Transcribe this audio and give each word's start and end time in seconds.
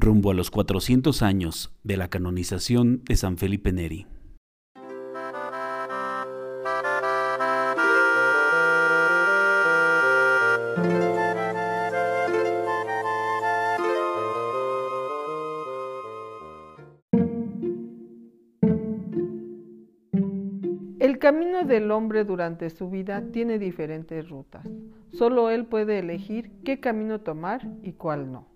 rumbo 0.00 0.30
a 0.30 0.34
los 0.34 0.50
400 0.50 1.22
años 1.22 1.72
de 1.82 1.96
la 1.96 2.08
canonización 2.08 3.02
de 3.04 3.16
San 3.16 3.38
Felipe 3.38 3.72
Neri. 3.72 4.06
El 20.98 21.18
camino 21.18 21.64
del 21.64 21.90
hombre 21.90 22.24
durante 22.24 22.68
su 22.68 22.90
vida 22.90 23.22
tiene 23.32 23.58
diferentes 23.58 24.28
rutas. 24.28 24.68
Solo 25.12 25.48
él 25.48 25.64
puede 25.64 25.98
elegir 25.98 26.50
qué 26.64 26.80
camino 26.80 27.20
tomar 27.22 27.66
y 27.82 27.92
cuál 27.92 28.30
no. 28.30 28.55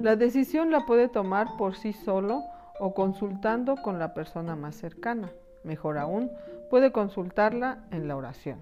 La 0.00 0.16
decisión 0.16 0.70
la 0.70 0.86
puede 0.86 1.08
tomar 1.08 1.58
por 1.58 1.76
sí 1.76 1.92
solo 1.92 2.42
o 2.78 2.94
consultando 2.94 3.76
con 3.76 3.98
la 3.98 4.14
persona 4.14 4.56
más 4.56 4.74
cercana. 4.76 5.30
Mejor 5.62 5.98
aún, 5.98 6.30
puede 6.70 6.90
consultarla 6.90 7.84
en 7.90 8.08
la 8.08 8.16
oración. 8.16 8.60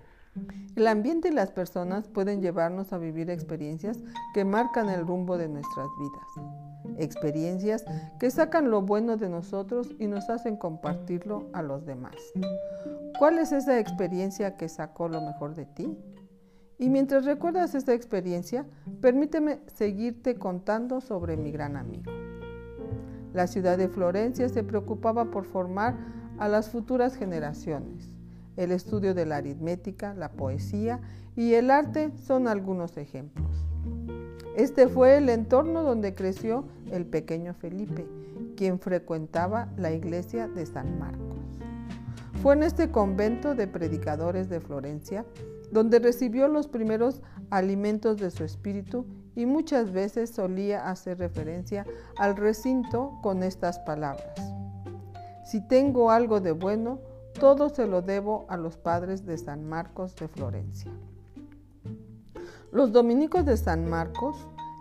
El 0.75 0.89
ambiente 0.89 1.29
y 1.29 1.33
las 1.33 1.53
personas 1.53 2.09
pueden 2.09 2.43
llevarnos 2.43 2.93
a 2.93 2.99
vivir 2.99 3.31
experiencias 3.31 3.99
que 4.35 4.45
marcan 4.45 4.89
el 4.89 5.07
rumbo 5.07 5.39
de 5.39 5.49
nuestras 5.49 5.87
vidas. 6.01 6.99
Experiencias 6.99 7.85
que 8.19 8.33
sacan 8.33 8.69
lo 8.69 8.83
bueno 8.83 9.17
de 9.17 9.29
nosotros 9.29 9.95
y 10.01 10.09
nos 10.09 10.29
hacen 10.31 10.57
compartirlo 10.57 11.47
a 11.53 11.63
los 11.63 11.87
demás. 11.87 12.17
¿Cuál 13.17 13.39
es 13.39 13.53
esa 13.53 13.79
experiencia 13.79 14.57
que 14.57 14.69
sacó 14.69 15.09
lo 15.09 15.21
mejor 15.21 15.55
de 15.55 15.67
ti? 15.67 15.97
Y 16.79 16.91
mientras 16.91 17.25
recuerdas 17.25 17.75
esta 17.75 17.93
experiencia, 17.93 18.65
permíteme 19.01 19.59
seguirte 19.67 20.37
contando 20.37 21.01
sobre 21.01 21.37
mi 21.37 21.51
gran 21.51 21.77
amigo. 21.77 22.13
La 23.35 23.49
ciudad 23.49 23.77
de 23.77 23.89
Florencia 23.89 24.49
se 24.49 24.63
preocupaba 24.63 25.31
por 25.31 25.45
formar 25.45 25.97
a 26.39 26.49
las 26.49 26.71
futuras 26.71 27.17
generaciones. 27.17 28.11
El 28.57 28.71
estudio 28.71 29.13
de 29.13 29.27
la 29.27 29.37
aritmética, 29.37 30.15
la 30.15 30.31
poesía 30.31 31.01
y 31.37 31.55
el 31.55 31.71
arte 31.71 32.13
son 32.17 32.47
algunos 32.47 32.97
ejemplos. 32.97 33.67
Este 34.57 34.89
fue 34.89 35.19
el 35.19 35.29
entorno 35.29 35.83
donde 35.83 36.15
creció 36.15 36.65
el 36.91 37.07
pequeño 37.07 37.55
Felipe, 37.55 38.07
quien 38.57 38.79
frecuentaba 38.79 39.69
la 39.77 39.93
iglesia 39.93 40.49
de 40.49 40.67
San 40.67 40.99
Marcos. 40.99 41.39
Fue 42.43 42.55
en 42.55 42.63
este 42.63 42.91
convento 42.91 43.55
de 43.55 43.67
predicadores 43.67 44.49
de 44.49 44.61
Florencia 44.61 45.25
donde 45.71 45.99
recibió 45.99 46.49
los 46.49 46.69
primeros 46.69 47.23
alimentos 47.51 48.19
de 48.19 48.31
su 48.31 48.45
espíritu 48.45 49.07
y 49.35 49.47
muchas 49.47 49.93
veces 49.93 50.31
solía 50.31 50.89
hacer 50.89 51.19
referencia 51.19 51.87
al 52.17 52.37
recinto 52.37 53.19
con 53.23 53.43
estas 53.43 53.79
palabras. 53.81 54.35
Si 55.45 55.67
tengo 55.67 56.11
algo 56.11 56.41
de 56.41 56.53
bueno, 56.53 57.01
todo 57.39 57.69
se 57.69 57.87
lo 57.87 58.03
debo 58.03 58.47
a 58.49 58.57
los 58.57 58.77
padres 58.77 59.25
de 59.25 59.39
San 59.39 59.69
Marcos 59.69 60.17
de 60.17 60.29
Florencia. 60.29 60.91
Los 62.73 62.93
dominicos 62.93 63.47
de 63.47 63.57
San 63.57 63.89
Marcos 63.89 64.37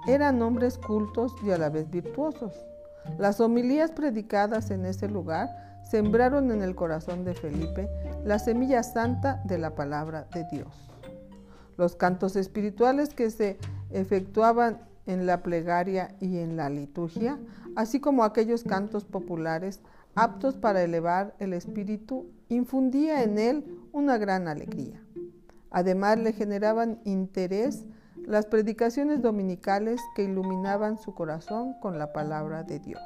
eran 0.07 0.41
hombres 0.41 0.77
cultos 0.77 1.33
y 1.45 1.51
a 1.51 1.57
la 1.57 1.69
vez 1.69 1.89
virtuosos. 1.89 2.53
Las 3.17 3.39
homilías 3.39 3.91
predicadas 3.91 4.71
en 4.71 4.85
ese 4.85 5.07
lugar 5.07 5.49
sembraron 5.89 6.51
en 6.51 6.61
el 6.61 6.75
corazón 6.75 7.23
de 7.23 7.33
Felipe 7.33 7.87
la 8.27 8.39
semilla 8.39 8.83
santa 8.83 9.41
de 9.45 9.57
la 9.57 9.73
palabra 9.73 10.27
de 10.33 10.43
Dios. 10.51 10.89
Los 11.77 11.95
cantos 11.95 12.35
espirituales 12.35 13.13
que 13.13 13.31
se 13.31 13.57
efectuaban 13.89 14.81
en 15.05 15.25
la 15.25 15.41
plegaria 15.41 16.13
y 16.19 16.39
en 16.39 16.57
la 16.57 16.69
liturgia, 16.69 17.39
así 17.77 18.01
como 18.01 18.25
aquellos 18.25 18.63
cantos 18.63 19.05
populares 19.05 19.79
aptos 20.13 20.57
para 20.57 20.83
elevar 20.83 21.35
el 21.39 21.53
espíritu, 21.53 22.29
infundía 22.49 23.23
en 23.23 23.37
él 23.37 23.79
una 23.93 24.17
gran 24.17 24.49
alegría. 24.49 25.01
Además 25.71 26.19
le 26.19 26.33
generaban 26.33 26.99
interés 27.05 27.85
las 28.25 28.45
predicaciones 28.45 29.21
dominicales 29.21 30.01
que 30.17 30.23
iluminaban 30.23 30.97
su 30.97 31.13
corazón 31.13 31.75
con 31.79 31.97
la 31.97 32.11
palabra 32.11 32.63
de 32.63 32.79
Dios. 32.79 33.01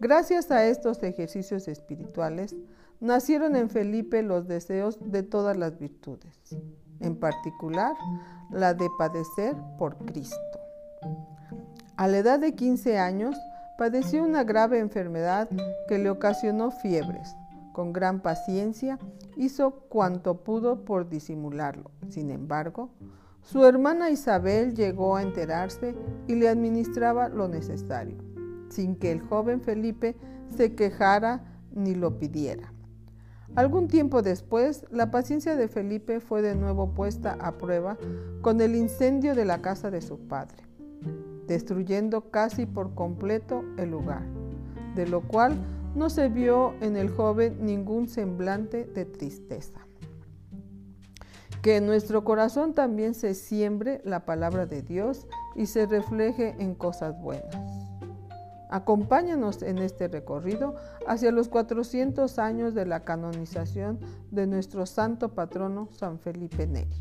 Gracias 0.00 0.50
a 0.50 0.66
estos 0.66 1.00
ejercicios 1.04 1.68
espirituales, 1.68 2.56
nacieron 3.02 3.54
en 3.56 3.68
Felipe 3.68 4.22
los 4.22 4.48
deseos 4.48 4.98
de 5.04 5.22
todas 5.22 5.56
las 5.56 5.78
virtudes, 5.78 6.56
en 7.00 7.16
particular 7.16 7.94
la 8.50 8.72
de 8.72 8.88
padecer 8.98 9.54
por 9.78 9.98
Cristo. 10.06 10.36
A 11.96 12.08
la 12.08 12.16
edad 12.16 12.38
de 12.40 12.54
15 12.54 12.98
años, 12.98 13.36
padeció 13.76 14.24
una 14.24 14.44
grave 14.44 14.78
enfermedad 14.78 15.50
que 15.88 15.98
le 15.98 16.08
ocasionó 16.08 16.70
fiebres. 16.70 17.36
Con 17.74 17.92
gran 17.92 18.20
paciencia 18.20 18.98
hizo 19.36 19.72
cuanto 19.88 20.44
pudo 20.44 20.84
por 20.84 21.08
disimularlo. 21.08 21.90
Sin 22.08 22.30
embargo, 22.30 22.90
su 23.42 23.64
hermana 23.66 24.10
Isabel 24.10 24.74
llegó 24.74 25.16
a 25.16 25.22
enterarse 25.22 25.94
y 26.28 26.36
le 26.36 26.48
administraba 26.48 27.28
lo 27.28 27.48
necesario 27.48 28.32
sin 28.72 28.96
que 28.96 29.12
el 29.12 29.20
joven 29.20 29.60
Felipe 29.60 30.16
se 30.56 30.74
quejara 30.74 31.44
ni 31.72 31.94
lo 31.94 32.18
pidiera. 32.18 32.72
Algún 33.54 33.86
tiempo 33.86 34.22
después, 34.22 34.86
la 34.90 35.10
paciencia 35.10 35.56
de 35.56 35.68
Felipe 35.68 36.20
fue 36.20 36.40
de 36.40 36.54
nuevo 36.54 36.94
puesta 36.94 37.36
a 37.38 37.58
prueba 37.58 37.98
con 38.40 38.62
el 38.62 38.74
incendio 38.74 39.34
de 39.34 39.44
la 39.44 39.60
casa 39.60 39.90
de 39.90 40.00
su 40.00 40.18
padre, 40.20 40.64
destruyendo 41.46 42.30
casi 42.30 42.64
por 42.64 42.94
completo 42.94 43.62
el 43.76 43.90
lugar, 43.90 44.22
de 44.94 45.06
lo 45.06 45.20
cual 45.20 45.54
no 45.94 46.08
se 46.08 46.30
vio 46.30 46.72
en 46.80 46.96
el 46.96 47.10
joven 47.10 47.58
ningún 47.60 48.08
semblante 48.08 48.86
de 48.86 49.04
tristeza. 49.04 49.80
Que 51.60 51.76
en 51.76 51.86
nuestro 51.86 52.24
corazón 52.24 52.72
también 52.72 53.12
se 53.12 53.34
siembre 53.34 54.00
la 54.04 54.24
palabra 54.24 54.64
de 54.64 54.80
Dios 54.80 55.26
y 55.54 55.66
se 55.66 55.84
refleje 55.84 56.56
en 56.58 56.74
cosas 56.74 57.20
buenas. 57.20 57.81
Acompáñanos 58.72 59.60
en 59.62 59.76
este 59.76 60.08
recorrido 60.08 60.76
hacia 61.06 61.30
los 61.30 61.48
400 61.48 62.38
años 62.38 62.72
de 62.72 62.86
la 62.86 63.00
canonización 63.04 64.00
de 64.30 64.46
nuestro 64.46 64.86
santo 64.86 65.34
patrono 65.34 65.90
San 65.92 66.18
Felipe 66.18 66.66
Neri. 66.66 66.98